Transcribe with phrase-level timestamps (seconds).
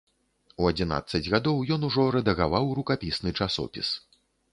[0.61, 3.93] У адзінаццаць гадоў ён ужо рэдагаваў рукапісны часопіс.